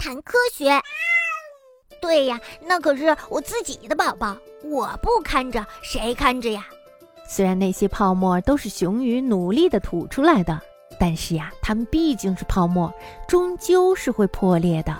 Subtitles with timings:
[0.00, 0.80] 谈科学。
[2.00, 4.34] 对呀，那可是我自己的宝宝，
[4.64, 6.64] 我不看着谁看着呀？
[7.28, 10.58] 虽然那些泡沫都是雄鱼努力的吐出来的，
[10.98, 12.92] 但是呀，它们毕竟是泡沫，
[13.28, 14.96] 终究是会破裂的。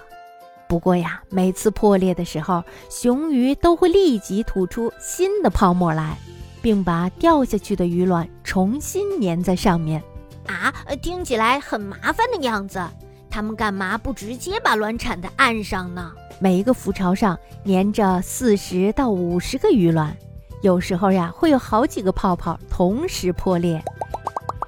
[0.68, 6.16] 不过呀，每次破裂的时候，雄鱼都会立即吐出新的泡沫来，
[6.60, 10.02] 并把掉下去的鱼卵重新粘在上面。
[10.46, 12.78] 啊，听起来很麻烦的样子。
[13.30, 16.12] 他们干嘛不直接把卵产在岸上呢？
[16.40, 20.16] 每一个浮巢上粘着四十到五十个鱼卵，
[20.62, 23.82] 有时候呀，会有好几个泡泡同时破裂，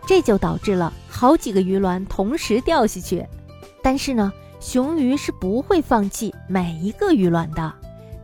[0.06, 3.26] 这就导致了好几个鱼卵同时掉下去。
[3.82, 4.32] 但是呢？
[4.60, 7.74] 雄鱼是不会放弃每一个鱼卵的，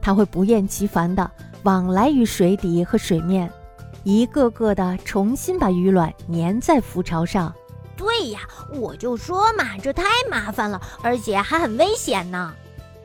[0.00, 1.28] 它会不厌其烦地
[1.64, 3.50] 往来于水底和水面，
[4.04, 7.52] 一个个的重新把鱼卵粘在浮巢上。
[7.98, 8.40] 对呀，
[8.72, 12.54] 我就说嘛，这太麻烦了，而且还很危险呢。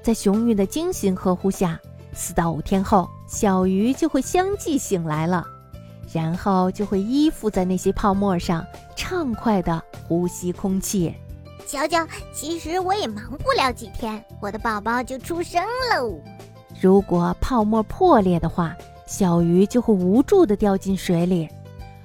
[0.04, 1.80] 在雄鱼的精心呵护下，
[2.14, 5.44] 四到五天后，小鱼就会相继醒来了，
[6.14, 8.64] 然后就会依附在那些泡沫上，
[8.96, 11.14] 畅快地呼吸空气。
[11.66, 16.20] 瞧瞧，其实我也忙不了几天，我的宝宝就出生喽。
[16.80, 18.76] 如果泡沫破裂的话，
[19.08, 21.48] 小鱼就会无助地掉进水里，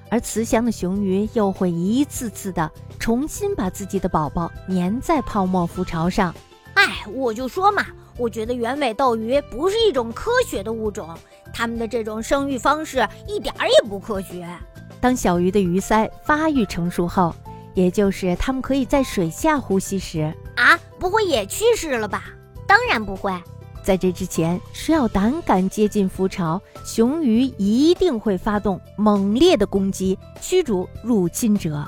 [0.09, 6.33] 而慈祥的雄鱼又会一次次的重新把自己的宝宝粘在泡沫浮巢上。
[6.73, 7.85] 哎，我就说嘛，
[8.17, 11.09] 我觉得圆尾斗鱼不是一种科学的物种，
[11.53, 14.47] 它们的这种生育方式一点儿也不科学。
[14.99, 17.33] 当小鱼的鱼鳃发育成熟后。
[17.75, 22.25] 也就是它们可以在水下呼吸时啊，不会也去世了吧？
[22.67, 23.31] 当然不会。
[23.83, 31.87] 在这之前，谁要胆敢接近浮巢，雄鱼一定会发动猛烈的攻击，驱逐入侵者。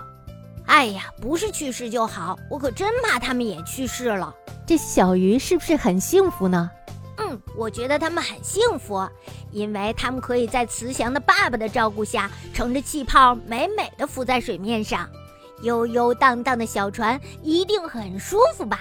[0.65, 4.33] 哎呀，不是去世就好，我可真怕他们也去世了。
[4.65, 6.71] 这小鱼是不是很幸福呢？
[7.17, 9.07] 嗯，我觉得它们很幸福，
[9.51, 15.07] 因为它们可以在慈祥的爸爸的照顾下，乘着气泡美美的浮在水面上。
[15.61, 18.79] 悠悠荡荡的小船一定很舒服吧？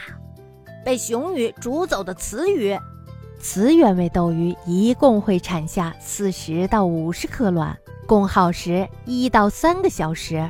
[0.83, 2.79] 被雄鱼逐走的雌鱼，
[3.41, 10.49] 雌原尾斗鱼一共会产下四十到五十颗卵，共耗时一到三个小时。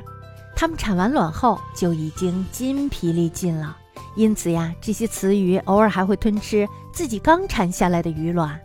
[0.56, 3.76] 它们产完卵后就已经筋疲力尽了，
[4.16, 8.60] 因此呀，这些雌鱼偶尔还会吞吃自己刚产下来的鱼卵，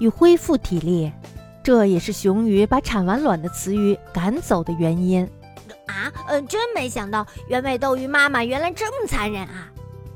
[0.00, 1.10] 以恢复体力。
[1.62, 5.22] 这也是雄鱼把产完卵的雌鱼赶走的原因。
[5.86, 9.70] 啊，嗯，真没想到原尾斗鱼妈妈原来这么残忍啊！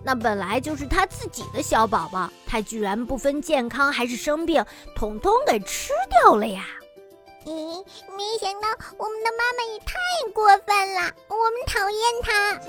[0.06, 4.62] 那本来就是它自己的小宝宝，它居然不分健康还是生病，
[4.94, 6.62] 统统给吃掉了呀！
[7.46, 7.82] 咦，
[8.14, 9.94] 没想到我们的妈妈也太
[10.34, 12.60] 过分了，我们讨厌她。